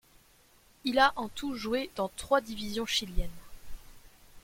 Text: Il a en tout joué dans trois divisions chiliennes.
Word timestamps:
Il 0.83 0.97
a 0.97 1.13
en 1.15 1.29
tout 1.29 1.53
joué 1.53 1.91
dans 1.95 2.09
trois 2.17 2.41
divisions 2.41 2.87
chiliennes. 2.87 3.29